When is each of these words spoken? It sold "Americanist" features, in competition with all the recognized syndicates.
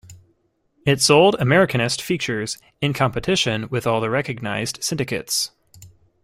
It 0.83 0.99
sold 0.99 1.35
"Americanist" 1.39 2.01
features, 2.01 2.57
in 2.81 2.91
competition 2.91 3.67
with 3.69 3.85
all 3.85 4.01
the 4.01 4.09
recognized 4.09 4.83
syndicates. 4.83 5.51